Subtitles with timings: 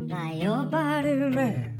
[0.00, 1.72] Vad jobbar du med?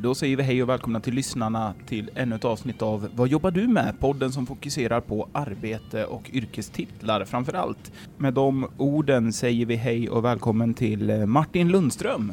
[0.00, 3.50] Då säger vi hej och välkomna till lyssnarna till ännu ett avsnitt av Vad jobbar
[3.50, 3.94] du med?
[4.00, 7.92] Podden som fokuserar på arbete och yrkestitlar framför allt.
[8.18, 12.32] Med de orden säger vi hej och välkommen till eh, Martin Lundström.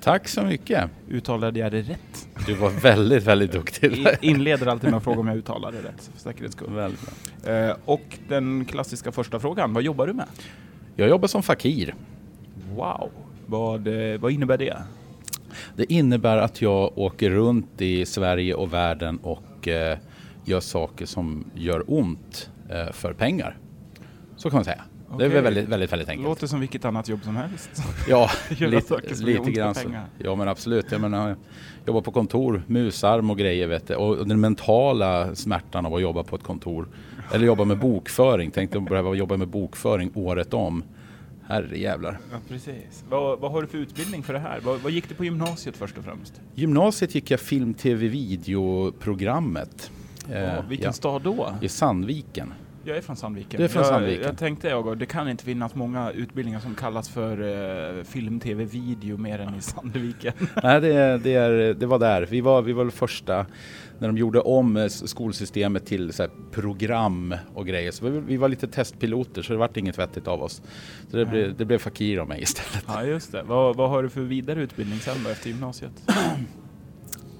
[0.00, 0.90] Tack så mycket.
[1.08, 2.28] Uttalade jag det rätt?
[2.46, 4.06] Du var väldigt, väldigt duktig.
[4.20, 6.72] Inleder alltid med att fråga om jag uttalar det rätt, för säkerhets skull.
[6.74, 7.00] Väldigt
[7.42, 7.52] bra.
[7.54, 10.26] Eh, Och den klassiska första frågan, vad jobbar du med?
[11.00, 11.94] Jag jobbar som fakir.
[12.74, 13.10] Wow,
[13.46, 14.76] vad, eh, vad innebär det?
[15.76, 19.98] Det innebär att jag åker runt i Sverige och världen och eh,
[20.44, 23.56] gör saker som gör ont eh, för pengar.
[24.36, 24.82] Så kan man säga.
[25.18, 26.28] Det är väldigt, väldigt, väldigt enkelt.
[26.28, 27.70] Låter som vilket annat jobb som helst.
[28.08, 29.82] Ja, lite, lite grann så.
[29.82, 30.06] pengar.
[30.18, 30.92] Ja men absolut.
[30.92, 31.36] Jag menar,
[31.86, 33.94] jobba på kontor, musarm och grejer vet du.
[33.94, 36.88] Och den mentala smärtan av att jobba på ett kontor.
[37.32, 38.50] Eller jobba med bokföring.
[38.50, 40.82] Tänk dig att behöva jobba med bokföring året om.
[41.48, 42.18] Herre jävlar.
[42.32, 43.04] Ja, precis.
[43.08, 44.60] Vad, vad har du för utbildning för det här?
[44.60, 46.40] Vad, vad gick du på gymnasiet först och främst?
[46.54, 49.90] Gymnasiet gick jag film, tv, videoprogrammet.
[50.30, 51.54] Eh, Ja, vilken ja, stad då?
[51.62, 52.52] I Sandviken.
[52.84, 53.58] Jag är från Sandviken.
[53.58, 54.24] Du är från jag, Sandviken.
[54.26, 58.64] Jag tänkte jag, det kan inte finnas många utbildningar som kallas för eh, film, tv,
[58.64, 60.32] video mer än i Sandviken.
[60.62, 62.26] Nej, det, det, är, det var där.
[62.30, 63.46] Vi var, vi var första
[63.98, 66.12] när de gjorde om eh, skolsystemet till
[66.50, 67.90] program och grejer.
[67.92, 70.62] Så vi, vi var lite testpiloter så det vart inget vettigt av oss.
[71.10, 72.84] Så det, blev, det blev fakir av mig istället.
[72.86, 73.42] ja, just det.
[73.42, 75.92] Vad, vad har du för vidare utbildning sen då, efter gymnasiet?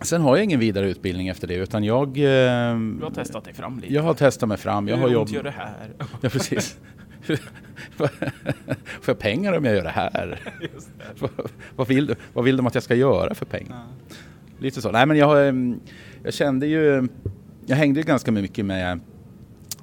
[0.00, 2.08] Sen har jag ingen vidare utbildning efter det utan jag...
[2.08, 3.94] Eh, Du har testat dig fram lite.
[3.94, 4.88] jag har testat mig fram.
[4.88, 5.28] Jag Hur har jobb...
[5.28, 5.74] gör det här?
[6.20, 6.76] Ja, precis.
[7.96, 8.08] Får
[9.06, 10.40] jag pengar om jag gör det här?
[10.60, 11.28] Just det.
[11.76, 13.76] vad, vill, vad vill de att jag ska göra för pengar?
[14.08, 14.14] Ja.
[14.58, 14.90] Lite så.
[14.90, 15.80] Nej men jag, ehm,
[16.22, 17.08] jag kände ju,
[17.66, 19.00] jag hängde ju ganska mycket med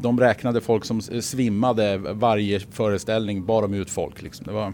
[0.00, 4.46] de räknade folk som svimmade varje föreställning, bar de ut folk liksom.
[4.46, 4.72] Det var,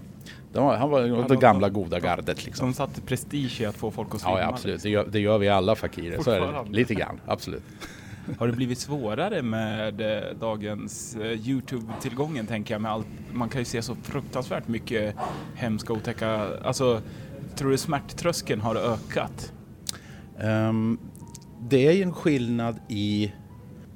[0.52, 2.66] var, han var Ja, det de- gamla de- goda gardet liksom.
[2.66, 4.40] Som satte prestige i att få folk att svimma.
[4.40, 6.22] Ja, absolut, det gör, det gör vi alla fakirer.
[6.22, 6.64] Så är det.
[6.70, 7.62] Lite grann, absolut.
[8.38, 13.06] Har det blivit svårare med eh, dagens eh, Youtube-tillgången tänker jag med allt?
[13.32, 15.14] Man kan ju se så fruktansvärt mycket
[15.54, 17.00] hemska otäcka, alltså
[17.56, 19.52] tror du smärttröskeln har ökat?
[20.40, 20.98] Ehm,
[21.60, 23.32] det är ju en skillnad i...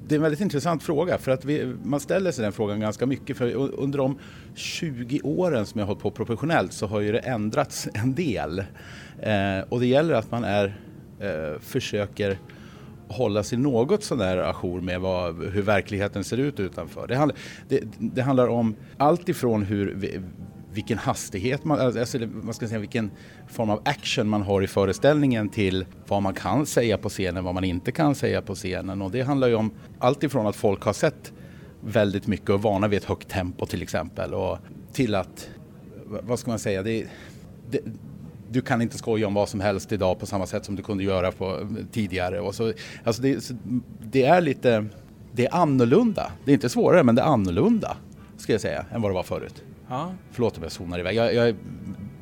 [0.07, 3.05] Det är en väldigt intressant fråga för att vi, man ställer sig den frågan ganska
[3.05, 4.17] mycket för under de
[4.55, 8.59] 20 åren som jag har hållit på professionellt så har ju det ändrats en del.
[9.21, 10.79] Eh, och det gäller att man är,
[11.19, 12.37] eh, försöker
[13.07, 17.07] hålla sig något sådär ajour med vad, hur verkligheten ser ut utanför.
[17.07, 17.37] Det handlar,
[17.69, 20.19] det, det handlar om allt ifrån hur, vi-
[20.75, 23.11] vilken hastighet man, alltså, alltså man ska säga, vilken
[23.47, 27.53] form av action man har i föreställningen till vad man kan säga på scenen, vad
[27.53, 29.01] man inte kan säga på scenen.
[29.01, 31.33] Och det handlar ju om allt ifrån att folk har sett
[31.81, 34.57] väldigt mycket och är vana vid ett högt tempo till exempel och
[34.93, 35.49] till att,
[36.05, 37.05] vad ska man säga, det,
[37.69, 37.79] det,
[38.51, 41.03] du kan inte skoja om vad som helst idag på samma sätt som du kunde
[41.03, 42.39] göra på, tidigare.
[42.39, 43.53] Och så, alltså det, så
[44.01, 44.85] det är lite,
[45.31, 46.31] det är annorlunda.
[46.45, 47.97] Det är inte svårare men det är annorlunda,
[48.37, 49.63] ska jag säga, än vad det var förut.
[49.89, 51.15] Ja, Förlåt om jag zonar iväg.
[51.15, 51.55] Jag, jag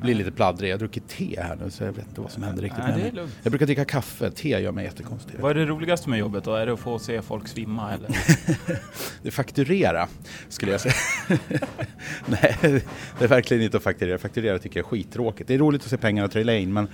[0.00, 0.68] blir lite pladdrig.
[0.68, 3.02] Jag har druckit te här nu så jag vet inte vad som händer riktigt Nej,
[3.02, 3.32] det är lugnt.
[3.42, 4.30] Jag brukar dricka kaffe.
[4.30, 5.34] Te gör mig jättekonstig.
[5.40, 6.54] vad är det roligaste med jobbet då?
[6.54, 8.10] Är det att få se folk svimma eller?
[9.22, 10.08] Det fakturera,
[10.48, 10.94] skulle jag säga.
[12.26, 12.58] Nej,
[13.18, 14.18] det är verkligen inte att fakturera.
[14.18, 15.48] Fakturera tycker jag är skittråkigt.
[15.48, 16.88] Det är roligt att se pengarna trilla in, men,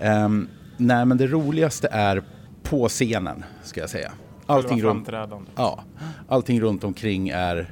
[0.00, 2.22] ehm, nej, men det roligaste är
[2.62, 4.12] på scenen, ska jag säga.
[4.46, 5.08] Allting runt,
[5.56, 5.84] ja,
[6.28, 7.70] allting runt omkring är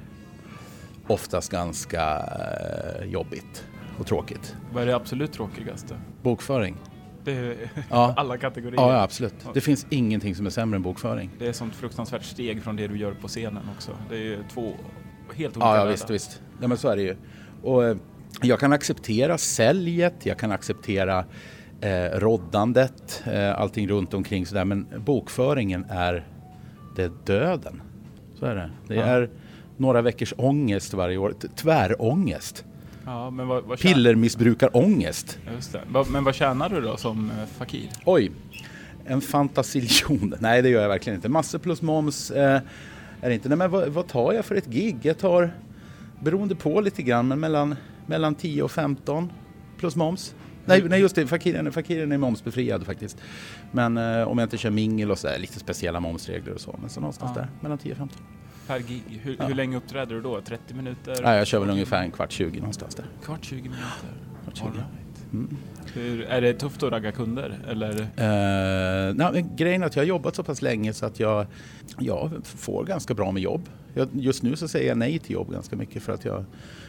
[1.09, 2.19] oftast ganska
[3.01, 3.65] eh, jobbigt
[3.99, 4.57] och tråkigt.
[4.73, 5.97] Vad är det absolut tråkigaste?
[6.23, 6.77] Bokföring.
[7.25, 7.57] Det är
[7.91, 8.15] Ja.
[8.17, 8.81] alla kategorier.
[8.81, 9.35] Ja, absolut.
[9.55, 11.31] Det finns ingenting som är sämre än bokföring.
[11.39, 13.91] Det är ett sånt fruktansvärt steg från det du gör på scenen också.
[14.11, 14.73] Det är ju två
[15.35, 16.43] helt olika Ja, ja visst, visst.
[16.61, 17.17] Ja, men så är det ju.
[17.63, 17.97] Och, eh,
[18.43, 21.25] jag kan acceptera säljet, jag kan acceptera
[21.81, 24.65] eh, roddandet, eh, allting runt omkring sådär.
[24.65, 26.27] Men bokföringen är,
[26.97, 27.83] det är döden.
[28.35, 28.71] Så är det.
[28.89, 29.31] Det är
[29.77, 31.35] några veckors ångest varje år.
[31.57, 32.65] Tvärångest.
[33.05, 35.39] Ja, men vad, vad Pillermissbrukarångest.
[35.55, 35.81] Just det.
[35.89, 37.91] Va- Men vad tjänar du då som eh, fakir?
[38.05, 38.31] Oj,
[39.07, 40.35] en fantasiljon.
[40.41, 41.29] Nej, det gör jag verkligen inte.
[41.29, 42.61] Massor plus moms eh,
[43.21, 43.49] är det inte.
[43.49, 44.97] Nej, men vad, vad tar jag för ett gig?
[45.03, 45.55] Jag tar,
[46.21, 47.75] beroende på lite grann, men mellan,
[48.07, 49.33] mellan 10 och 15
[49.79, 50.35] plus moms.
[50.65, 53.17] Nej, nej just det, fakiren, fakiren är momsbefriad faktiskt.
[53.73, 56.79] Men eh, om jag inte kör mingel och så där, lite speciella momsregler och så.
[56.81, 57.41] Men så någonstans Ja.
[57.41, 58.19] där, mellan 10 och 15.
[58.67, 59.03] Per gig?
[59.23, 59.47] Hur, Ja.
[59.47, 60.41] hur länge uppträder du då?
[60.41, 61.17] 30 minuter?
[61.23, 63.05] Nej, jag kör väl ungefär en kvart 20 någonstans där.
[63.25, 64.09] Kvart, 20 minuter.
[64.45, 64.65] Kvart 20.
[64.67, 65.33] All right.
[65.33, 65.57] Mm.
[65.95, 67.59] Hur, är det tufft att ragga kunder?
[67.69, 68.01] Eller?
[68.01, 71.47] Eh, nej, grejen är att jag har jobbat så pass länge så att jag,
[71.99, 73.69] jag får ganska bra med jobb.
[73.95, 76.45] Jag, just nu så säger jag nej till jobb ganska mycket för att jag,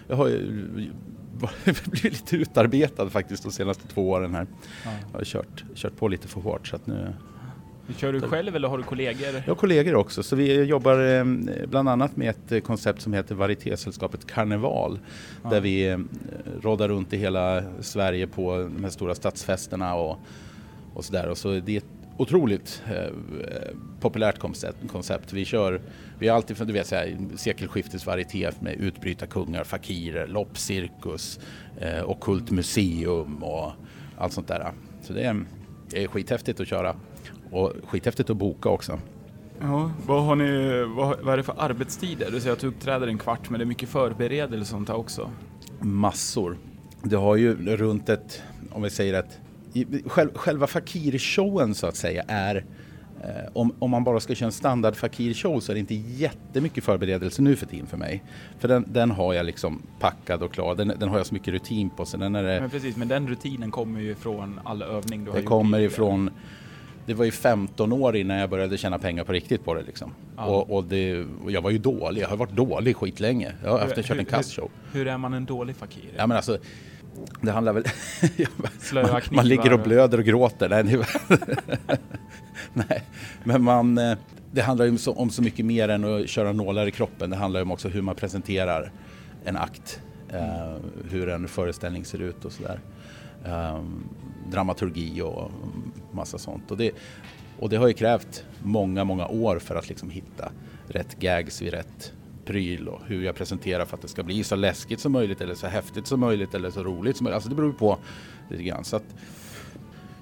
[0.08, 0.26] jag har
[1.92, 4.48] blivit lite utarbetad faktiskt de senaste två åren här.
[4.86, 4.92] Ja.
[5.12, 7.14] Jag har kört, kört på lite för hårt så att nu...
[7.98, 9.34] Kör du själv eller har du kollegor?
[9.34, 11.26] Jag har kollegor också så vi jobbar eh,
[11.68, 15.00] bland annat med ett eh, koncept som heter Varietésällskapet Karneval.
[15.44, 15.50] Ja.
[15.50, 15.98] Där vi eh,
[16.62, 20.18] råddar runt i hela Sverige på de här stora stadsfesterna och,
[20.94, 21.30] och sådär.
[21.30, 21.86] Och så är det ett
[22.18, 23.14] otroligt eh,
[24.00, 24.40] populärt
[24.88, 25.34] koncept.
[25.34, 25.82] Vi kör,
[26.20, 31.40] vi har alltid du vet, så här, sekelskiftets varieté med utbrytarkungar, fakirer, loppcirkus,
[31.80, 33.72] eh, ockult museum och
[34.18, 34.72] allt sånt där.
[35.02, 35.46] Så det är,
[35.90, 36.96] det är skithäftigt att köra
[37.56, 39.00] och skithäftigt att boka också.
[39.62, 42.32] Ja, vad, har ni, vad, vad är det för arbetstider?
[42.32, 44.96] Du säger att du uppträder en kvart men det är mycket förberedelse och sånt här
[44.98, 45.30] också.
[45.80, 46.58] Massor.
[47.04, 48.42] Det har ju runt ett,
[48.72, 49.40] om vi säger att
[50.06, 52.66] själv, själva Fakir-showen så att säga är
[53.24, 56.84] eh, om, om man bara ska köra en standard Fakir-show så är det inte jättemycket
[56.84, 58.24] förberedelse nu för tiden för mig.
[58.60, 60.76] För den, den har jag liksom packad och klar.
[60.76, 63.08] Den, den har jag så mycket rutin på så den är det Men precis, men
[63.08, 65.92] den rutinen kommer ju från all övning du har Det gjort kommer tidigare.
[65.94, 66.30] ifrån
[67.06, 70.14] det var ju 15 år innan jag började tjäna pengar på riktigt på det liksom.
[70.38, 70.46] Ja.
[70.46, 73.52] Och, och, det, och jag var ju dålig, jag har varit dålig skitlänge.
[73.64, 74.70] Jag har haft kört en kastshow.
[74.92, 76.12] Hur, hur är man en dålig fakir?
[76.18, 76.58] Ja men alltså,
[77.42, 77.84] det handlar väl...
[78.94, 80.70] Man, man ligger och blöder och gråter.
[80.70, 81.06] Nej,
[82.74, 83.04] nej
[83.44, 83.98] men man...
[83.98, 84.18] eh,
[84.52, 87.30] Det handlar ju om så, om så mycket mer än att köra nålar i kroppen.
[87.30, 88.92] Det handlar ju om också hur man presenterar
[89.46, 90.02] en akt.
[90.30, 90.76] Eh,
[91.10, 92.80] hur en föreställning ser ut och sådär.
[93.46, 93.80] Eh,
[94.52, 95.52] dramaturgi och
[96.16, 96.72] massa sånt.
[96.72, 96.92] Och det,
[97.60, 100.52] och det har ju krävt många, många år för att liksom hitta
[100.88, 102.14] rätt gags vid rätt
[102.46, 105.56] pryl och hur jag presenterar för att det ska bli så läskigt som möjligt eller
[105.56, 107.36] så häftigt som möjligt eller så roligt som möjligt.
[107.36, 107.98] Alltså det beror ju på
[108.50, 108.84] lite grann.
[108.84, 109.16] Så att,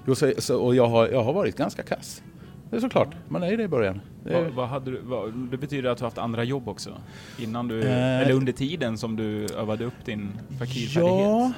[0.06, 2.22] jo, så, så, och jag har, jag har varit ganska kass.
[2.70, 4.00] Det är såklart, man är ju det i början.
[4.24, 7.00] Det Vad, vad hade du, vad, det betyder att du har haft andra jobb också?
[7.38, 8.20] Innan du, Eh.
[8.20, 11.20] eller under tiden som du övade upp din fakirfärdighet?
[11.24, 11.52] Ja,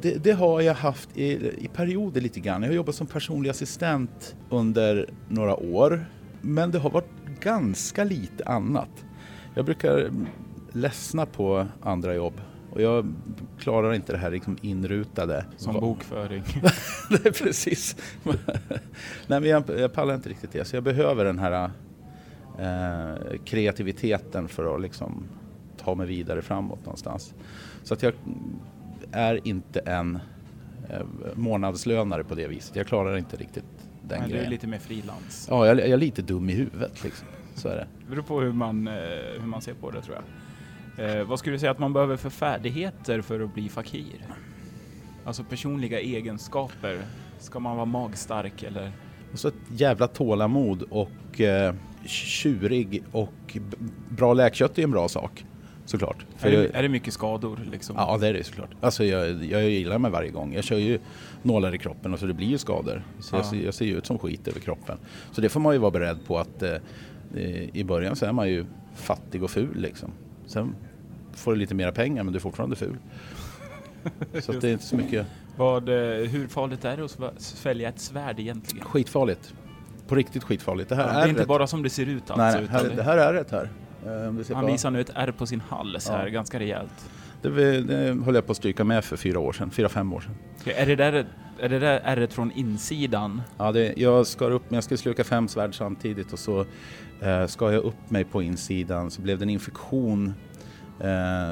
[0.00, 1.32] det, det har jag haft i,
[1.64, 2.62] i perioder lite grann.
[2.62, 6.06] Jag har jobbat som personlig assistent under några år.
[6.40, 7.10] Men det har varit
[7.40, 9.04] ganska lite annat.
[9.54, 10.10] Jag brukar
[10.72, 12.40] ledsna på andra jobb.
[12.70, 13.14] Och jag
[13.58, 15.44] klarar inte det här liksom inrutade.
[15.56, 16.42] Som Va- bokföring?
[17.10, 17.96] Nej, precis.
[19.26, 20.64] Nej, men jag, jag pallar inte riktigt det.
[20.64, 21.70] Så jag behöver den här
[22.58, 25.24] eh, kreativiteten för att liksom
[25.84, 27.34] ta mig vidare framåt någonstans.
[27.82, 28.12] Så att jag
[29.12, 30.18] är inte en
[30.90, 31.00] eh,
[31.34, 32.76] månadslönare på det viset.
[32.76, 33.64] Jag klarar inte riktigt
[34.02, 34.50] den Men du är grejen.
[34.50, 35.46] lite mer frilans.
[35.50, 37.28] Ja, jag, jag är lite dum i huvudet liksom.
[37.54, 37.86] Så är det.
[38.04, 38.94] Det beror på hur man, eh,
[39.40, 40.24] hur man ser på det tror jag.
[40.98, 44.24] Eh, vad skulle du säga att man behöver för färdigheter för att bli fakir?
[45.24, 46.98] Alltså personliga egenskaper.
[47.38, 48.92] Ska man vara magstark eller?
[49.32, 53.56] Och så ett jävla tålamod och eh, tjurig och
[54.08, 55.44] bra läkkött är en bra sak.
[55.86, 56.26] Såklart.
[56.40, 57.96] Är det, jag- är det mycket skador liksom?
[57.98, 58.70] Ja, det är det såklart.
[58.80, 60.54] Alltså jag, jag gillar mig varje gång.
[60.54, 60.98] Jag kör ju
[61.42, 63.02] nålar i kroppen och så det blir ju skador.
[63.20, 63.50] Så jag, Ja.
[63.50, 64.98] ser, jag ser ju ut som skit över kroppen.
[65.32, 66.70] Så det får man ju vara beredd på att eh,
[67.36, 68.64] eh, i början så är man ju
[68.94, 70.10] fattig och ful liksom.
[70.46, 70.74] Sen
[71.34, 72.96] får du lite mera pengar men du är fortfarande ful.
[74.40, 75.26] Så det är inte så mycket
[75.56, 75.94] Vad, eh,
[76.28, 78.84] hur farligt är det att svälja ett svärd egentligen?
[78.86, 79.54] skitfarligt.
[80.08, 80.88] På riktigt skitfarligt.
[80.88, 81.48] Det här Ja, det är, är inte rätt.
[81.48, 82.58] bara som det ser ut alltså?
[82.58, 83.70] Nej, här, det här är rätt här.
[84.06, 86.30] Eh, Han visar nu ett R på sin hals här, Ja.
[86.32, 87.10] ganska rejält.
[87.42, 90.20] det, det höll jag på att stryka med för fyra år sedan, fyra, fem år
[90.20, 90.34] sedan.
[90.60, 91.26] Okej, Är det där,
[91.60, 93.42] är det där ärret från insidan?
[93.58, 96.60] Ja, det, jag skar upp mig, jag skulle sluka fem svärd samtidigt och så
[97.20, 100.34] eh, skar jag upp mig på insidan så blev det en infektion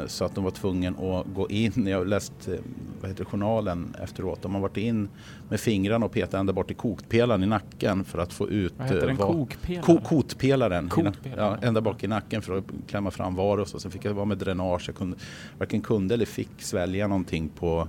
[0.07, 2.55] så att de var tvungen att gå in, jag har läst eh,
[3.01, 5.09] vad heter journalen efteråt, de har varit in
[5.49, 8.87] med fingrarna och petat ända bort i kokpelaren i nacken för att få ut Vad
[8.87, 9.17] heter eh, den?
[9.17, 9.83] vad- Kokpelare?
[9.83, 11.59] Ko, kotpelaren, Kotpelaren.
[11.63, 14.25] ja, ända bak i nacken för att klämma fram varus och sen fick jag vara
[14.25, 14.85] med dränage.
[14.89, 15.17] Jag kunde,
[15.59, 17.89] varken kunde eller fick svälja någonting på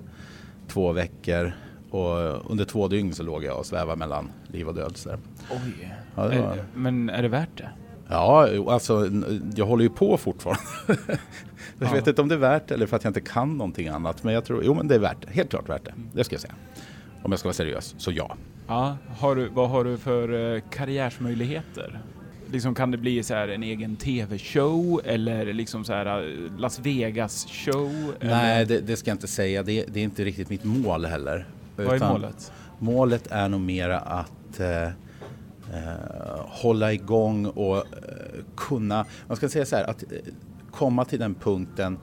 [0.67, 1.51] två veckor
[1.89, 4.97] och under två dygn så låg jag och svävade mellan liv och död.
[4.97, 5.19] Så där.
[5.51, 5.93] Oj.
[6.15, 7.69] Ja, var- men är det värt det?
[8.09, 9.09] Ja, alltså
[9.55, 10.61] jag håller ju på fortfarande.
[11.79, 11.93] Jag Ja.
[11.93, 14.23] vet inte om det är värt eller för att jag inte kan någonting annat.
[14.23, 15.31] Men jag tror, jo men det är värt det.
[15.33, 15.93] Helt klart värt det.
[16.13, 16.53] Det ska jag säga.
[17.23, 18.35] Om jag ska vara seriös, så ja.
[18.67, 21.99] Ja, har du, vad har du för eh, karriärsmöjligheter?
[22.51, 26.79] Liksom kan det bli så här en egen TV-show eller liksom så här eh, Las
[26.79, 28.13] Vegas-show?
[28.21, 29.63] Nej, det, det ska jag inte säga.
[29.63, 31.47] Det, det är inte riktigt mitt mål heller.
[31.75, 32.51] Vad är målet?
[32.79, 34.89] Målet är nog mera att eh,
[35.73, 37.83] eh, hålla igång och eh,
[38.57, 40.17] kunna, man ska säga så här, att eh,
[40.71, 41.97] komma till den punkten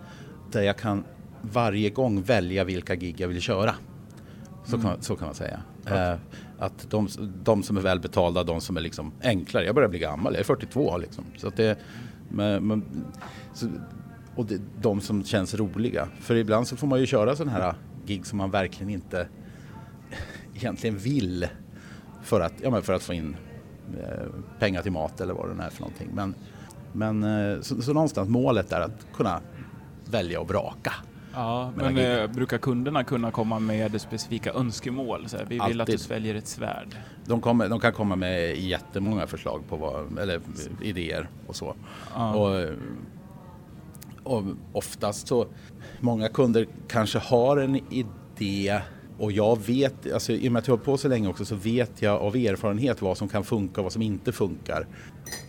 [0.53, 1.05] där jag kan
[1.43, 3.75] varje gång välja vilka gig jag vill köra.
[4.65, 4.87] Så, Mm.
[4.87, 5.61] kan, så kan man säga.
[5.87, 6.15] Eh,
[6.59, 7.09] att de,
[7.43, 9.65] de som är välbetalda, de som är liksom enklare.
[9.65, 11.25] Jag börjar bli gammal, jag är 42 liksom.
[11.37, 11.79] Så att det,
[12.29, 12.85] men, men,
[13.55, 13.67] så,
[14.37, 16.09] och det, de som känns roliga.
[16.21, 17.75] För ibland så får man ju köra sådana här
[18.07, 19.29] gig som man verkligen inte
[20.55, 21.47] egentligen vill
[22.23, 23.37] för att, ja, men för att få in
[24.59, 26.09] pengar till mat eller vad det nu är för någonting.
[26.15, 26.35] Men,
[26.93, 29.41] men eh, så, så någonstans målet är att kunna
[30.11, 30.93] välja och vraka.
[31.35, 35.29] Ja, Men eh, brukar kunderna kunna komma med specifika önskemål?
[35.29, 36.01] Så här, vi vill att du Alltid.
[36.01, 36.97] sväljer ett svärd.
[37.25, 40.41] De, kommer, de kan komma med jättemånga förslag på vad, eller
[40.83, 41.75] idéer och så.
[42.15, 42.35] Ja.
[42.35, 42.69] Och,
[44.23, 45.47] och oftast så,
[46.01, 48.81] många kunder kanske har en idé
[49.19, 51.55] och jag vet, alltså, i och med att jag har på så länge också så
[51.55, 54.87] vet jag av erfarenhet vad som kan funka och vad som inte funkar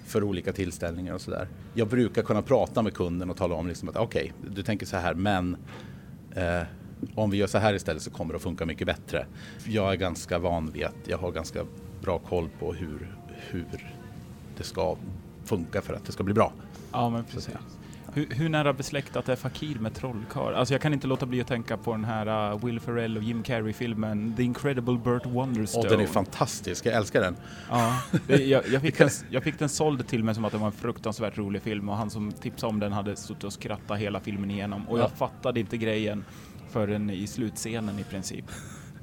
[0.06, 1.48] för olika tillställningar och sådär.
[1.74, 4.98] Jag brukar kunna prata med kunden och tala om liksom att okej, du tänker så
[4.98, 5.58] här men
[6.36, 6.62] eh,
[7.16, 9.26] om vi gör så här istället så kommer det att funka mycket bättre.
[9.66, 11.66] Jag är ganska van vid att jag har ganska
[12.02, 13.16] bra koll på hur,
[13.50, 13.94] hur
[14.58, 14.96] det ska
[15.46, 16.54] funka för att det ska bli bra.
[16.92, 17.54] Ja, men precis.
[18.16, 20.54] Hur, hur nära besläktat är Fakir med Trollkarl?
[20.56, 23.24] Alltså jag kan inte låta bli att tänka på den här uh, Will Ferrell och
[23.24, 25.84] Jim Carrey-filmen The Incredible Burt Wonderstone.
[25.84, 27.36] Och den är fantastisk, jag älskar den.
[27.70, 30.58] Ja, det, jag, jag, fick den, jag fick den såld till mig som att det
[30.58, 34.00] var en fruktansvärt rolig film och han som tipsade om den hade suttit och skrattat
[34.00, 35.10] hela filmen igenom och jag Ja.
[35.10, 36.26] fattade inte grejen
[36.70, 38.46] förrän i slutscenen i princip.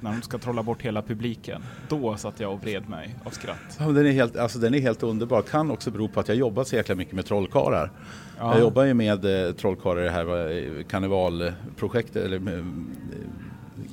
[0.03, 1.61] När de ska trolla bort hela publiken.
[1.89, 3.77] Då satt jag och vred mig av skratt.
[3.79, 5.41] Ja, Den är, helt, alltså, den är helt underbar.
[5.41, 7.91] Kan också bero på att jag jobbat så jäkla mycket med trollkarlar.
[8.39, 8.51] Ja.
[8.53, 12.65] Jag jobbar ju med eh, trollkarlar i det här karnevalprojektet, eller med, eh,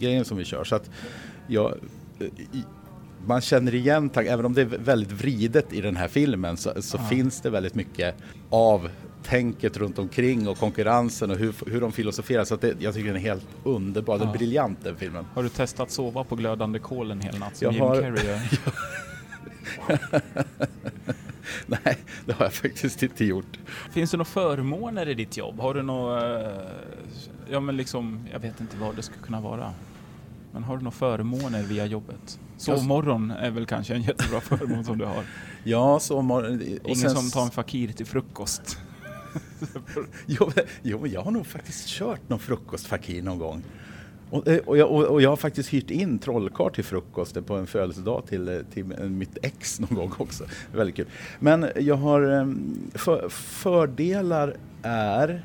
[0.00, 0.64] grejen som vi kör.
[0.64, 0.90] Så att
[1.46, 1.74] jag,
[2.18, 2.64] eh, i,
[3.26, 6.96] man känner igen, även om det är väldigt vridet i den här filmen, så, så
[6.96, 7.04] Ja.
[7.04, 8.14] finns det väldigt mycket
[8.50, 8.88] av
[9.28, 12.44] tänket runt omkring och konkurrensen och hur, hur de filosoferar.
[12.44, 14.18] Så att det, jag tycker den är helt underbar.
[14.18, 14.38] Den är Ja.
[14.38, 15.24] briljant den filmen.
[15.34, 18.26] Har du testat sova på glödande kol en hel natt som Jag Jim har- Carrey
[18.26, 18.40] gör?
[21.66, 23.58] Nej, det har jag faktiskt inte gjort.
[23.90, 25.60] Finns det några förmåner i ditt jobb?
[25.60, 26.60] Har du några, eh,
[27.50, 29.72] ja men liksom, jag vet inte vad det skulle kunna vara.
[30.52, 32.38] Men har du några förmåner via jobbet?
[32.56, 35.22] Sovmorgon är väl kanske en jättebra förmån som du har.
[35.64, 36.22] Ja, och
[36.84, 38.78] Ingen sen- som tar en fakir till frukost.
[40.26, 40.50] Jo,
[40.82, 43.62] jo, jag har nog faktiskt kört någon frukostfakir någon gång.
[44.30, 47.66] Och, eh, och, jag, och, jag har faktiskt hyrt in trollkarl till frukosten på en
[47.66, 50.44] födelsedag till, eh, till mitt ex någon gång också.
[50.74, 51.06] Väldigt kul.
[51.38, 52.20] Men jag har...
[52.22, 55.44] ehm, För, fördelar är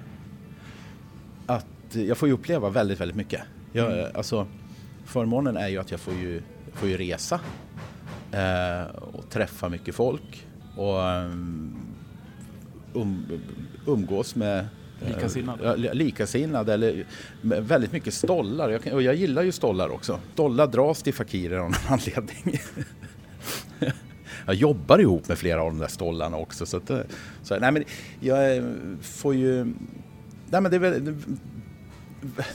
[1.46, 3.42] att jag får ju uppleva väldigt, väldigt mycket.
[3.72, 4.00] Jag, Mm.
[4.00, 4.48] eh, alltså,
[5.06, 6.42] förmånen är ju att jag får ju,
[6.74, 7.40] får ju resa
[8.32, 10.48] eh, och träffa mycket folk.
[10.78, 11.76] Och ehm,
[12.94, 13.26] um,
[13.86, 14.60] umgås med
[15.02, 15.64] eh, Likasinnade.
[15.64, 17.06] ja, likasinnade eller
[17.42, 18.70] väldigt mycket stollar.
[18.70, 20.20] Jag, kan, och jag gillar ju stollar också.
[20.34, 22.60] Stollar dras till fakirer av någon anledning.
[24.46, 26.66] jag jobbar ihop med flera av de där stollarna också.
[26.66, 27.00] Så, att, eh,
[27.44, 27.84] så nej, men
[28.20, 28.64] jag eh,
[29.02, 29.66] får ju...
[30.50, 31.16] Nej, men det är väl,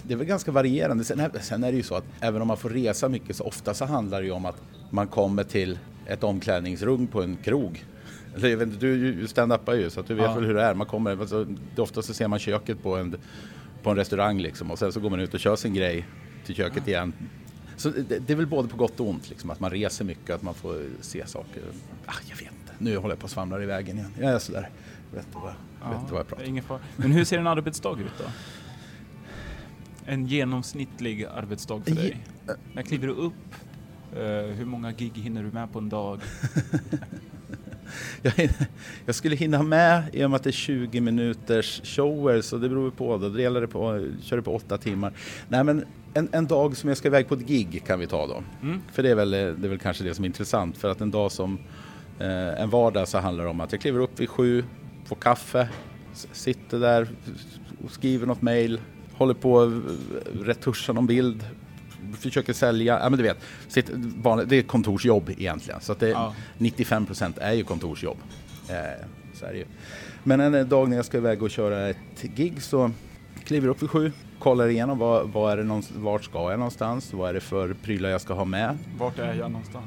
[0.03, 1.05] det är väl ganska varierande.
[1.05, 3.45] Sen är, sen är det ju så att även om man får resa mycket så
[3.45, 7.85] ofta så handlar det ju om att man kommer till ett omklädningsrum på en krog.
[8.37, 10.35] Eller, jag vet inte, du stand-upar ju så att du vet Ja.
[10.35, 10.75] väl hur det är.
[10.75, 13.17] Man kommer, alltså, ofta så ser man köket på en,
[13.83, 16.07] på en restaurang liksom och sen så går man ut och kör sin grej
[16.47, 17.13] till köket igen.
[17.77, 20.31] Så det, det är väl både på gott och ont liksom, att man reser mycket,
[20.35, 21.63] att man får se saker.
[22.07, 24.11] Ah, jag vet inte, nu håller jag på att svamla i vägen igen.
[24.21, 24.71] Jag är sådär,
[25.11, 26.81] jag vet inte vad, jag vet inte vad jag pratar ingen fara.
[26.97, 28.25] Men hur ser en arbetsdag ut då?
[30.07, 32.27] En genomsnittlig arbetsdag för dig?
[32.75, 33.33] När kliver du upp?
[34.17, 36.21] Eh, hur många gig hinner du med på en dag?
[38.23, 38.51] Jag,
[39.07, 42.69] jag skulle hinna med i och med att det är 20 minuters shower så det
[42.69, 43.17] beror på.
[43.17, 45.13] Då, gäller det på, kör det på åtta timmar.
[45.49, 48.27] Nej men en, en dag som jag ska iväg på ett gig kan vi ta
[48.27, 48.43] då.
[48.63, 48.81] Mm.
[48.93, 50.79] För det är, väl, det är väl kanske det som är intressant.
[50.79, 51.59] För att en dag som
[52.19, 54.65] eh, en vardag så handlar det om att jag kliver upp vid sju,
[55.05, 55.69] får kaffe,
[56.33, 57.09] sitter där
[57.85, 58.81] och skriver något mail,
[59.13, 59.73] håller på att
[60.33, 61.45] retuscha någon bild,
[62.17, 63.39] försöker sälja, ja men du vet,
[63.69, 65.81] sitter, vanligt, det är kontorsjobb egentligen.
[65.81, 66.35] Så att det, Ja.
[66.59, 68.19] 95% är ju kontorsjobb.
[68.69, 69.65] Eh, så är det ju.
[70.25, 72.91] Men en dag när jag ska iväg och köra ett gig så
[73.45, 77.29] kliver upp vid sju, kollar igenom vad, vad är det vart ska jag någonstans, vad
[77.29, 79.85] är det för prylar jag ska ha med, Vart är jag någonstans?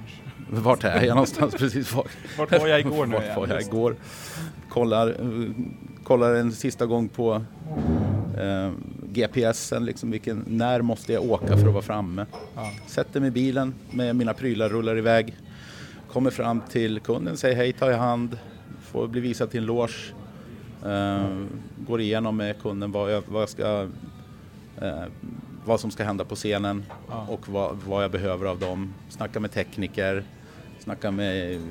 [0.49, 3.95] vart är jag någonstans precis, vart, Vart var jag igår nu vart var jag igår.
[4.69, 5.51] Kollar, eh,
[6.03, 7.33] kollar en sista gång på
[8.37, 8.71] eh,
[9.13, 12.25] GPSen, liksom vilken, när måste jag åka för att vara framme.
[12.55, 12.71] Ja.
[12.87, 15.35] Sätter mig i bilen med mina prylar, rullar iväg.
[16.11, 18.37] Kommer fram till kunden, säger hej, tar i hand,
[18.81, 20.13] får bli visad till en loge.
[20.85, 21.27] Eh,
[21.87, 23.87] går igenom med kunden vad, jag, vad, jag ska,
[24.81, 25.03] eh,
[25.65, 27.27] vad som ska hända på scenen Ja.
[27.29, 28.93] och vad, vad jag behöver av dem.
[29.09, 30.23] Snackar med tekniker,
[30.79, 31.61] snackar med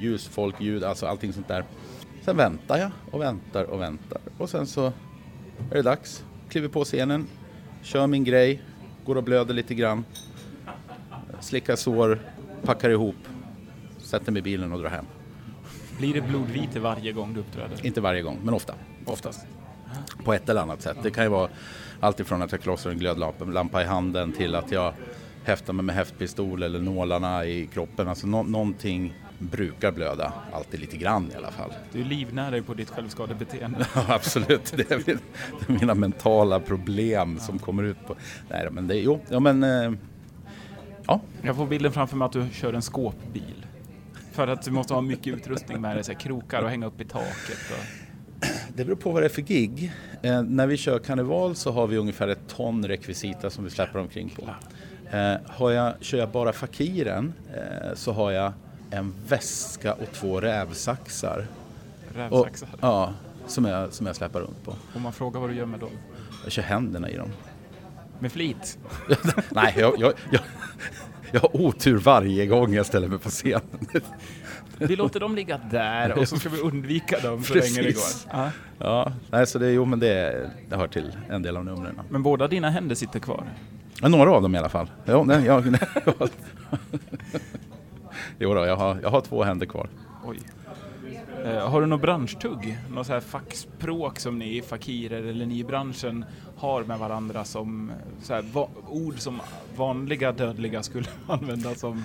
[0.00, 1.64] ljusfolk, ljud, alltså allting sånt där.
[2.24, 4.86] Sen väntar jag och väntar och väntar och sen så
[5.70, 6.24] är det dags.
[6.48, 7.26] Kliver på scenen,
[7.82, 8.62] kör min grej,
[9.04, 10.04] går och blöder lite grann.
[11.40, 12.18] Slickar sår,
[12.62, 13.16] packar ihop,
[13.98, 15.04] sätter mig i bilen och drar hem.
[15.98, 17.86] Blir det blodvite varje gång du uppträder?
[17.86, 18.74] Inte varje gång, men ofta.
[19.04, 19.46] Oftast.
[20.24, 20.96] På ett eller annat sätt.
[21.02, 21.48] Det kan ju vara
[22.00, 24.92] allt ifrån att jag klossar en glödlampa lampa i handen till att jag
[25.44, 28.08] häftar mig med häftpistol eller nålarna i kroppen.
[28.08, 31.72] Alltså nå- någonting brukar blöda, alltid lite grann i alla fall.
[31.92, 33.86] Du livnär dig på ditt självskadebeteende.
[33.94, 34.72] Ja, absolut.
[34.76, 35.18] Det är, min-
[35.66, 38.16] det är mina mentala problem som kommer ut på...
[38.50, 38.94] Nej, men det...
[38.94, 39.62] Jo, ja men...
[39.64, 39.92] Eh,
[41.06, 43.66] ja, Jag får bilden framför mig att du kör en skåpbil.
[44.32, 47.00] För att du måste ha mycket utrustning med dig, så här krokar och hänga upp
[47.00, 47.58] i taket.
[47.70, 47.84] Och...
[48.74, 49.92] Det beror på vad det är för gig.
[50.22, 53.98] Eh, när vi kör karneval så har vi ungefär ett ton rekvisita som vi släpper
[53.98, 54.42] omkring på.
[55.16, 58.52] Eh, har jag, kör jag bara fakiren eh, så har jag
[58.90, 61.46] en väska och två rävsaxar.
[62.30, 62.68] Och, Rävsaxar.
[62.80, 63.12] ja,
[63.46, 64.74] som jag, som jag släpar runt på.
[64.94, 65.90] Om man frågar vad du gör med dem?
[66.44, 67.28] Jag kör händerna i dem.
[68.18, 68.78] Med flit?
[69.50, 70.40] Nej, jag, jag, jag,
[71.32, 73.62] jag har otur varje gång jag ställer mig på scenen.
[74.78, 77.76] Vi låter dem ligga där och så ska vi undvika dem så Precis.
[77.76, 78.38] länge det går.
[78.38, 78.50] Ja.
[78.78, 82.00] Ja, nej, så det, jo, men det, det hör till en del av numren.
[82.10, 83.44] Men båda dina händer sitter kvar?
[84.02, 84.90] Ja, några av dem i alla fall.
[85.06, 85.80] Jo, nej, jag, nej,
[88.38, 89.88] jo då, jag, har, jag har två händer kvar.
[90.24, 90.38] Oj.
[91.44, 92.78] Eh, har du något branschtugg?
[92.90, 96.24] Något så här fackspråk som ni fakirer eller ni i branschen
[96.56, 99.40] har med varandra som så här, va, ord som
[99.76, 102.04] vanliga dödliga skulle använda som...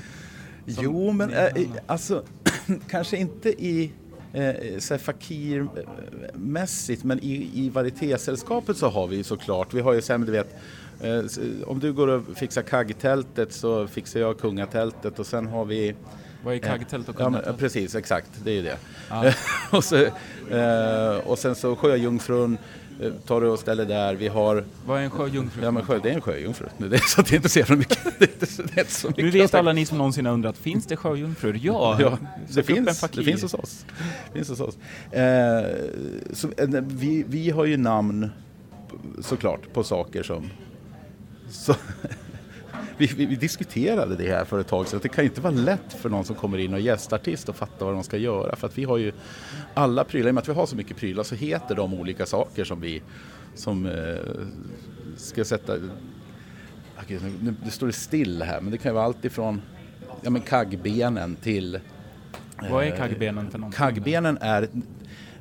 [0.67, 1.47] som Jo, men äh,
[1.86, 2.23] alltså
[2.88, 3.91] kanske inte i
[4.33, 10.01] eh, så här fakirmässigt, men i, i varietésällskapet så har vi såklart, vi har ju
[10.01, 10.59] sen, du vet, eh,
[11.65, 15.95] om du går och fixar kaggtältet så fixar jag kungatältet och sen har vi
[16.43, 17.58] Vad är kaggtält och Ja, kungatält?
[17.58, 18.77] precis, exakt, det är ju det.
[19.10, 19.34] Ja.
[19.77, 19.95] och, så,
[20.51, 22.58] eh, och sen så sjöjungfrun
[23.01, 25.63] eh, tar du och ställer där, vi har Vad är en sjöjungfru?
[25.63, 26.65] Ja men sjö, det är en sjöjungfru.
[26.77, 27.99] Det är så att det inte så jävla mycket.
[28.19, 30.58] Det är inte det är så mycket Nu vet alla ni som någonsin har undrat,
[30.58, 31.60] finns det sjöjungfrur?
[31.63, 33.86] Ja, Ja, det finns, det finns hos oss.
[34.27, 34.77] Det finns hos oss.
[35.12, 35.65] Eh,
[36.34, 38.29] så, eh, vi, vi har ju namn
[39.21, 40.49] såklart på saker som...
[41.54, 41.76] Så,
[42.98, 45.54] vi, vi, vi diskuterade det här för ett tag sedan, att det kan inte vara
[45.54, 48.56] lätt för någon som kommer in och är gästartist och fatta vad de ska göra.
[48.56, 49.12] För att vi har ju
[49.74, 52.26] alla prylar, i och med att vi har så mycket prylar så heter de olika
[52.26, 53.02] saker som vi
[53.56, 54.18] som eh,
[55.18, 55.74] ska sätta...
[57.04, 59.62] Okej, nu, nu, står det still här, men det kan ju vara allt ifrån
[60.22, 61.80] ja, men kaggbenen till
[62.70, 63.78] Vad är Eh, kaggbenen för någonting?
[63.78, 64.68] Kaggbenen är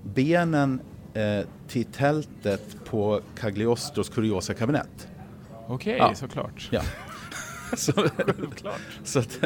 [0.03, 0.81] benen
[1.14, 5.09] eh, till tältet på Cagliostros kuriosa kabinett.
[5.74, 6.14] Okej, Ja.
[6.14, 6.68] såklart.
[6.72, 6.82] Ja.
[7.76, 8.80] så, Självklart.
[9.04, 9.38] så, att,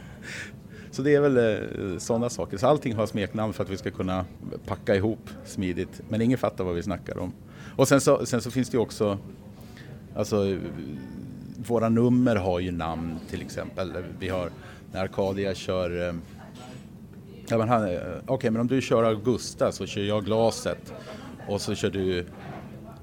[0.90, 2.56] så det är väl eh, sådana saker.
[2.56, 4.24] Så allting har smeknamn för att vi ska kunna
[4.66, 6.00] packa ihop smidigt.
[6.08, 7.32] Men ingen fattar vad vi snackar om.
[7.76, 9.18] Och sen så, sen så finns det ju också,
[10.16, 10.58] alltså
[11.66, 13.92] våra nummer har ju namn till exempel.
[14.18, 14.50] Vi har,
[14.92, 16.14] när Arcadia kör eh,
[17.48, 20.92] Ja, men han, eh, Okej, men om du kör Augusta så kör jag glaset
[21.48, 22.18] och så kör du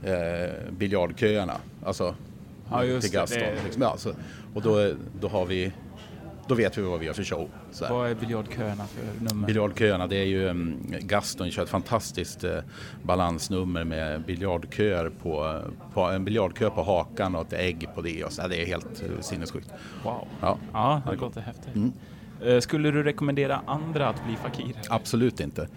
[0.03, 1.57] eh, biljardköerna.
[1.85, 2.15] Alltså
[2.71, 3.39] Ja, just till Gaston.
[3.41, 3.81] det- Liksom.
[3.81, 4.11] Ja, så,
[4.53, 5.71] och då, då har vi
[6.47, 7.49] då vet vi vad vi gör för show.
[7.71, 7.93] Så här.
[7.93, 9.47] Vad är biljardköerna för nummer?
[9.47, 12.57] Biljardköerna, det är ju um, Gaston kör ett fantastiskt eh,
[13.03, 15.61] balansnummer med biljardköer på,
[15.93, 18.23] på en biljardkö på hakan och ett ägg på det.
[18.23, 19.69] Och så, det är helt uh, sinnessjukt.
[20.03, 20.27] Wow.
[20.41, 21.75] Ja, Ja, det låter häftigt.
[21.75, 21.91] Mm.
[22.45, 24.81] Eh, Skulle du rekommendera andra att bli fakirer?
[24.89, 25.67] absolut inte.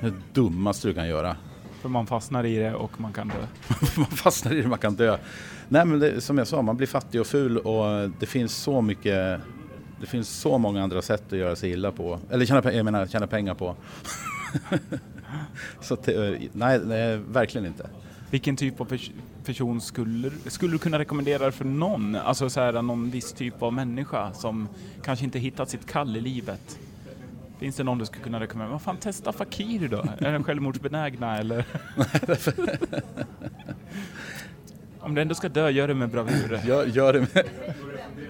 [0.00, 1.36] Det dummaste du kan göra.
[1.84, 3.46] För man fastnar i det och man kan dö.
[3.96, 5.18] man fastnar i det, man kan dö.
[5.68, 8.80] Nej men det, som jag sa, man blir fattig och ful och det finns så
[8.82, 9.40] mycket
[10.00, 12.18] det finns så många andra sätt att göra sig illa på.
[12.30, 13.76] Eller tjäna, jag menar, tjäna pengar på.
[15.80, 17.90] så eh, nej, nej, verkligen inte.
[18.30, 19.12] Vilken typ av pers-
[19.44, 22.16] person skulle, skulle du kunna rekommendera för någon?
[22.16, 24.68] Alltså så här, någon viss typ av människa som
[25.02, 26.78] kanske inte hittat sitt kall i livet.
[27.58, 28.72] Finns det någon du skulle kunna rekommendera?
[28.72, 30.04] Vad fan, testa fakir då.
[30.18, 31.64] Är den självmordsbenägna eller?
[35.00, 36.60] Om du ändå ska dö, gör det med bravur.
[36.66, 37.44] Gör, gör, det, med,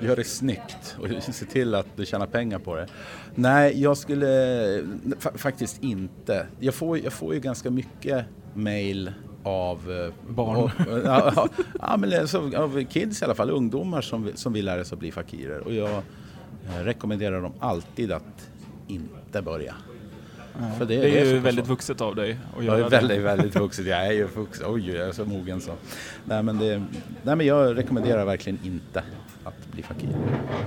[0.00, 2.86] gör det snyggt och se till att du tjänar pengar på det.
[3.34, 4.84] Nej, jag skulle
[5.18, 6.46] fa faktiskt inte.
[6.60, 10.56] Jag får, jag får ju ganska mycket mail av eh, Barn.
[10.56, 10.70] Och,
[11.04, 11.48] ja,
[11.80, 15.00] ja, men alltså, av kids i alla fall, ungdomar som, som vill lära sig att
[15.00, 15.60] bli fakirer.
[15.60, 18.50] Och jag eh, rekommenderar dem alltid att
[18.86, 19.74] inte börja.
[20.78, 23.20] För det, det är, är ju väldigt vuxet av dig att göra Jag är väldigt,
[23.20, 23.86] väldigt vuxet.
[23.86, 24.66] Jag är ju vuxen.
[24.68, 25.72] Oj, jag är så mogen så.
[26.24, 26.84] Nej men, det,
[27.22, 29.02] nej, men jag rekommenderar verkligen inte
[29.44, 30.16] att bli fakir.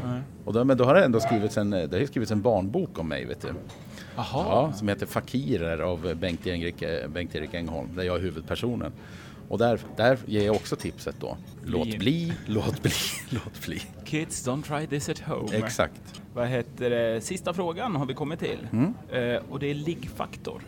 [0.06, 0.22] Nej.
[0.46, 3.08] Och då, men då har det ändå skrivits en, det har skrivits en barnbok om
[3.08, 3.48] mig, vet du.
[4.16, 4.46] Aha.
[4.50, 8.92] Ja, som heter Fakirer av Bengt-Erik Bengt Engholm, där jag är huvudpersonen.
[9.48, 11.38] Och där, där ger jag också tipset då.
[11.66, 12.92] Låt bli, låt bli,
[13.30, 13.82] låt bli.
[14.06, 15.58] Kids don't try this at home.
[15.58, 16.22] Exakt.
[16.34, 17.22] Vad heter det?
[17.22, 18.68] Sista frågan har vi kommit till.
[18.72, 18.94] Mm.
[19.12, 20.62] Eh, och det är liggfaktor.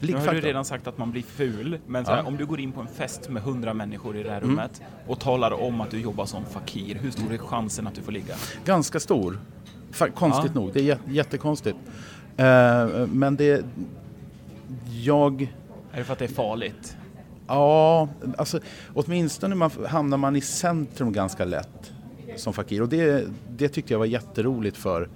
[0.00, 2.72] Nu har du redan sagt att man blir ful, men här, om du går in
[2.72, 4.50] på en fest med hundra människor i det här mm.
[4.50, 8.02] rummet och talar om att du jobbar som fakir, hur stor är chansen att du
[8.02, 8.34] får ligga?
[8.64, 9.38] Ganska stor.
[10.14, 10.60] Konstigt ja.
[10.60, 11.76] nog, det är jättekonstigt.
[12.40, 13.64] Uh, men det...
[15.02, 15.42] Jag...
[15.92, 16.96] Är det för att det är farligt?
[17.52, 18.60] Ja, alltså
[18.94, 21.92] åtminstone man, hamnar man i centrum ganska lätt
[22.36, 22.82] som fakir.
[22.82, 25.08] Och det, det tyckte jag var jätteroligt för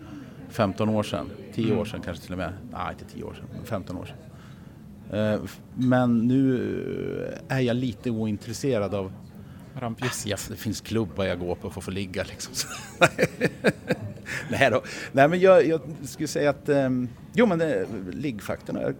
[0.48, 1.30] 15 år sedan.
[1.54, 1.78] 10 mm.
[1.78, 2.52] år sedan kanske till och med.
[2.72, 5.48] Nej, inte 10 år sedan, 15 år sedan.
[5.74, 9.12] Men nu är jag lite ointresserad av
[9.74, 10.26] Rampljuset.
[10.26, 12.54] Ja, det finns klubbar jag går på för att få ligga liksom.
[14.50, 14.82] Nej då.
[15.12, 18.94] Nej men jag, jag skulle säga att, um, jo men det, liggfaktorn är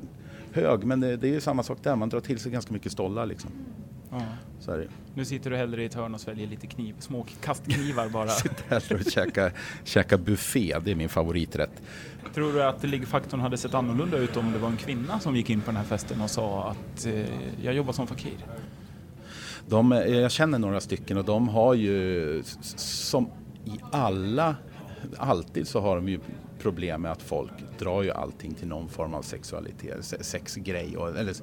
[0.57, 2.93] hög men det, det är ju samma sak där, man drar till sig ganska mycket
[2.93, 3.51] stollar liksom.
[4.11, 4.23] Ja.
[4.61, 4.89] Så är det.
[5.15, 8.29] Nu sitter du hellre i ett hörn och sväljer lite kniv, små kastknivar bara.
[8.29, 9.53] sitter hellre och käkar,
[9.85, 11.83] käkar buffé, det är min favoriträtt.
[12.35, 15.51] Tror du att liggfaktorn hade sett annorlunda ut om det var en kvinna som gick
[15.51, 17.25] in på den här festen och sa att eh,
[17.63, 18.37] jag jobbar som fakir?
[19.69, 22.43] De, jag känner några stycken och de har ju
[22.77, 23.31] som
[23.65, 24.57] i alla,
[25.17, 26.21] alltid så har de ju
[26.59, 31.35] problem med att folk drar ju allting till någon form av sexualitet, sexgrej och, eller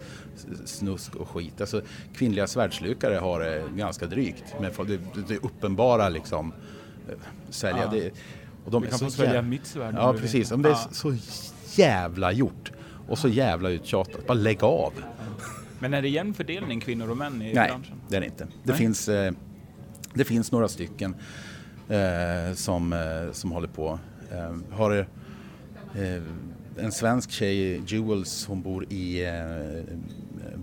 [0.66, 1.62] snusk och skit.
[1.62, 1.82] Alltså,
[2.16, 4.56] kvinnliga svärdslukare har det ganska drygt.
[4.62, 6.54] Men det, det uppenbara liksom,
[7.10, 7.16] eh,
[7.50, 7.88] sälja.
[7.88, 7.92] Ah.
[7.92, 8.12] Det,
[8.66, 9.96] och de du kan få svälja mitt svärd.
[9.98, 10.52] Ja, precis.
[10.52, 11.16] Men det är så
[11.76, 12.72] jävla gjort
[13.08, 14.28] och så jävla uttjatat.
[14.28, 14.94] Bara lägg av.
[15.80, 17.84] Men är det jämn fördelning kvinnor och män i Nej, branschen?
[17.90, 18.48] Nej, det är det inte.
[18.64, 19.34] Det finns, eh,
[20.14, 21.16] det finns några stycken
[21.90, 24.00] eh, som, eh, som håller på.
[24.34, 25.08] Ehm, eh, har
[25.96, 26.22] eh,
[26.78, 29.96] en svensk tjej, Jules, hon bor i eh,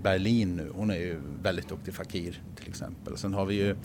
[0.02, 0.70] Berlin nu.
[0.74, 3.16] Hon är ju väldigt duktig fakir till exempel.
[3.16, 3.76] Sen har vi ju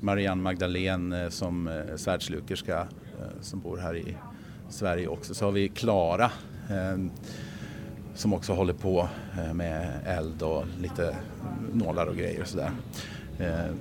[0.00, 4.16] Marianne Magdalene eh, som eh, svärdslukerska eh, som bor här i
[4.68, 5.34] Sverige också.
[5.34, 6.30] Så har vi Klara
[6.70, 7.10] ehm,
[8.14, 11.16] som också håller på eh, med eld och lite
[11.72, 12.70] nålar och grejer och sådär.
[13.38, 13.74] Eh,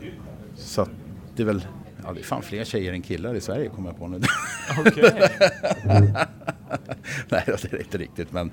[0.55, 0.87] så
[1.35, 1.65] det är väl,
[2.03, 4.21] ja det är fan fler tjejer än killar i Sverige kommer jag på nu.
[4.79, 5.13] Okej.
[7.29, 8.51] Nej det är inte riktigt men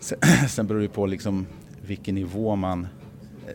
[0.00, 1.46] sen, sen beror det på liksom
[1.86, 2.86] vilken nivå man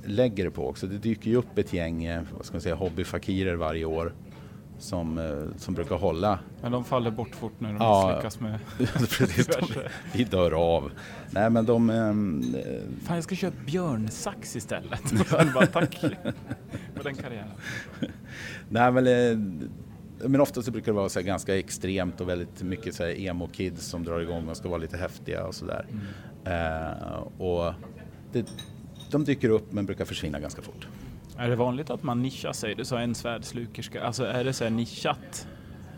[0.05, 0.87] lägger det på också.
[0.87, 4.13] Det dyker ju upp ett gäng, eh, vad ska man säga, hobbyfakirer varje år
[4.79, 6.39] som, eh, som brukar hålla.
[6.61, 8.59] Men de faller bort fort när de ja, misslyckas med
[9.09, 9.67] precis, de,
[10.13, 10.91] Vi dör av.
[11.31, 11.89] Nej men de...
[11.89, 12.55] Ähm,
[13.03, 15.29] Fan jag ska köra björnsax istället.
[15.53, 15.95] bara, tack
[16.95, 17.51] för den karriären.
[18.69, 19.37] Nej men, eh,
[20.29, 24.03] men ofta så brukar det vara så ganska extremt och väldigt mycket så emo-kids som
[24.03, 25.85] drar igång och ska vara lite häftiga och sådär.
[25.89, 26.01] Mm.
[26.47, 27.73] Uh, och
[28.31, 28.45] det,
[29.11, 30.87] de dyker upp men brukar försvinna ganska fort.
[31.39, 32.75] Är det vanligt att man nischar sig?
[32.75, 34.03] Du sa en svärdslukerska.
[34.03, 35.47] Alltså är det så här nischat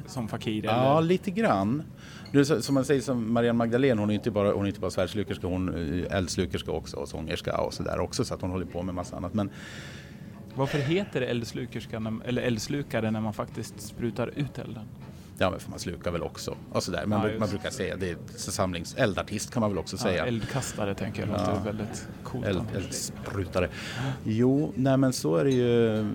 [0.06, 0.64] som fakir?
[0.66, 1.08] Ja, eller?
[1.08, 1.84] lite grann.
[2.32, 4.92] Du, som man säger som Marianne Magdalene, hon är inte bara, hon är inte bara
[4.92, 8.84] svärdslukerska, hon är eldslukerska också och sångerska och sådär också så att hon håller på
[8.84, 9.34] med massa annat.
[9.34, 9.50] Men,
[10.56, 14.86] varför heter det eldslukerska eller eldslukare när man faktiskt sprutar ut elden?
[15.42, 16.56] Ja, men för man slukar väl också.
[16.72, 17.06] Och sådär.
[17.06, 20.18] Man, ja, man brukar säga det är samlings eldartist kan man väl också säga.
[20.18, 21.60] Ja, eldkastare tänker jag låter ja.
[21.66, 22.46] väldigt coolt.
[22.46, 23.70] Eld, eldsprutare.
[24.24, 26.06] Jo, nej men så är det ju.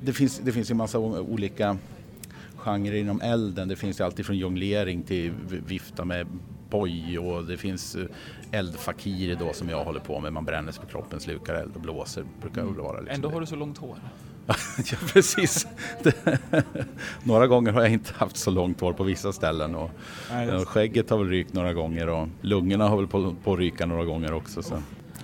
[0.00, 1.78] Det finns, det finns ju massa olika
[2.56, 3.68] genrer inom elden.
[3.68, 6.26] Det finns ju alltid från jonglering till vifta med
[6.70, 8.06] boj och det finns eh,
[8.50, 10.32] eldfakir då som jag håller på med.
[10.32, 12.24] Man bränner sig på kroppen, slukar eld och blåser.
[12.40, 12.74] Brukar mm.
[12.74, 13.96] vara liksom Ändå har du så långt hår.
[14.90, 15.66] ja, precis.
[17.22, 19.74] några gånger har jag inte haft så långt hår på vissa ställen.
[19.74, 19.90] Och,
[20.30, 24.04] Nej, skägget har väl rykt några gånger och lungorna har väl på, på ryka några
[24.04, 24.62] gånger också.
[24.62, 24.82] Så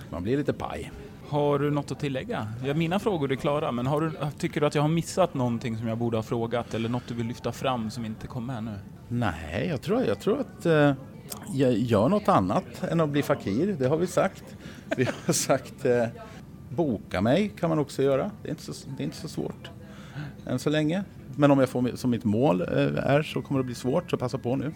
[0.09, 0.91] man blir lite paj.
[1.29, 2.47] Har du något att tillägga?
[2.65, 5.87] Ja, mina frågor är klara, men du, tycker du att jag har missat någonting som
[5.87, 8.75] jag borde ha frågat eller något du vill lyfta fram som inte kom med nu?
[9.07, 10.93] Nej, jag tror, jag tror att eh,
[11.53, 13.75] jag gör något annat än att bli fakir.
[13.79, 14.43] Det har vi sagt.
[14.97, 16.05] Vi har sagt eh,
[16.75, 18.31] Boka mig kan man också göra.
[18.41, 19.69] Det är inte så, det är inte så svårt
[20.45, 21.03] än så länge.
[21.35, 24.17] Men om jag får som mitt mål eh, är så kommer det bli svårt, så
[24.17, 24.73] passa på nu.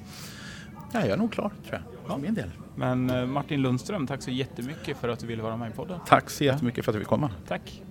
[0.93, 2.49] Ja, jag är nog klar tror jag, för min del.
[2.75, 5.99] Men eh, Martin Lundström, tack så jättemycket för att du ville vara med i podden.
[6.07, 7.31] Tack så jättemycket för att du fick komma.
[7.47, 7.81] Tack.